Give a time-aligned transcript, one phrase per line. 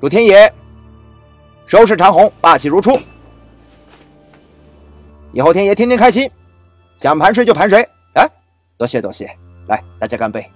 [0.00, 0.50] 祝天野
[1.66, 2.98] 收拾长虹，霸气如初。
[5.30, 6.28] 以后天爷天天开心，
[6.96, 7.86] 想盘谁就盘谁。
[8.14, 8.26] 哎，
[8.78, 9.30] 多谢多谢，
[9.68, 10.50] 来，大家干杯。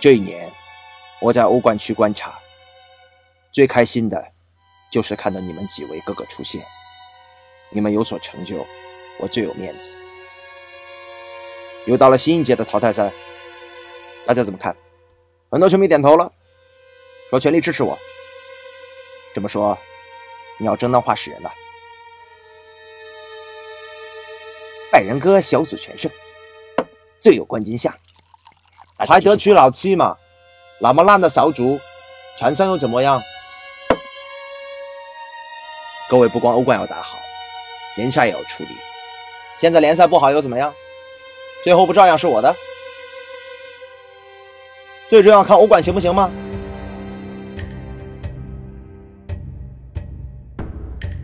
[0.00, 0.50] 这一年，
[1.20, 2.34] 我在欧冠区观察，
[3.54, 4.32] 最开心的，
[4.90, 6.66] 就是看到你们几位哥哥出现。
[7.70, 8.66] 你们有所成就，
[9.20, 9.92] 我最有面子。
[11.86, 13.12] 又到了新一届的淘汰赛，
[14.26, 14.76] 大家怎么看？
[15.52, 16.32] 很多球迷点头了，
[17.30, 17.96] 说全力支持我。
[19.32, 19.78] 这么说，
[20.58, 21.52] 你要争当话事人了？
[24.90, 26.10] 拜仁哥小组全胜，
[27.20, 27.94] 最有冠军相。
[29.06, 30.16] 才得取老七嘛，
[30.80, 31.78] 那么烂的小组，
[32.36, 33.22] 全胜又怎么样？
[36.08, 37.18] 各位不光欧冠要打好，
[37.96, 38.70] 联赛也要处理。
[39.56, 40.72] 现在联赛不好又怎么样？
[41.62, 42.54] 最后不照样是我的？
[45.08, 46.30] 最重要看欧冠行不行吗？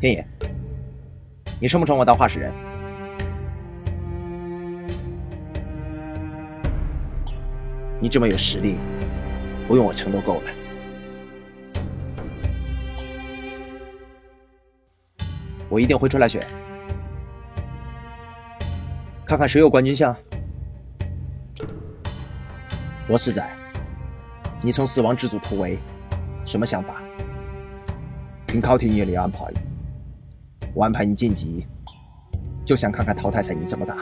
[0.00, 0.24] 天野，
[1.60, 2.52] 你称不称我当话事人？
[8.00, 8.78] 你这么有实力，
[9.66, 10.67] 不用我撑都够了。
[15.68, 16.44] 我一定会出来选，
[19.24, 20.16] 看看谁有冠军相。
[23.08, 23.44] 罗世仔，
[24.60, 25.78] 你从死亡之组突围，
[26.44, 27.02] 什么想法？
[28.46, 29.44] 听考天爷的安排，
[30.74, 31.66] 我安排你晋级，
[32.64, 33.96] 就想看看淘汰赛你怎么打。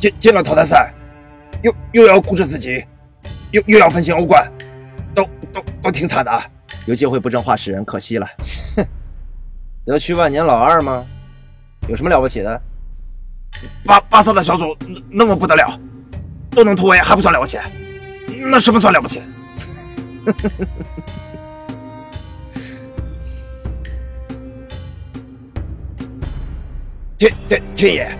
[0.00, 0.92] 进进了淘汰赛。
[1.60, 2.84] 又又要顾着自己，
[3.50, 4.48] 又又要分心欧冠，
[5.12, 6.30] 都都都挺惨的。
[6.86, 8.24] 有机会不争话事人，可惜了。
[9.88, 11.04] 哼，得去万年老二吗？
[11.88, 12.60] 有什么了不起的？
[13.86, 14.76] 巴巴萨的小组
[15.10, 15.80] 那么不得了，
[16.50, 17.58] 都能突围还不算了不起？
[18.50, 19.22] 那什么算了不起？
[27.18, 28.18] 天天天野，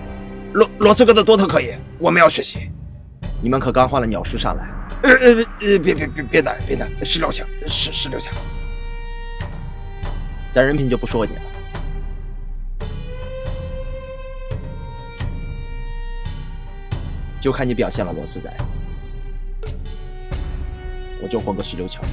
[0.53, 2.69] 罗罗斯哥的多特可以，我们要学习。
[3.41, 4.67] 你们可刚换了鸟叔上来？
[5.03, 8.33] 呃呃呃，别别别别打别打，十六强十十六强，
[10.51, 11.41] 咱人品就不说你了，
[17.41, 18.51] 就看你表现了，罗斯仔，
[21.21, 22.03] 我就混个十六强。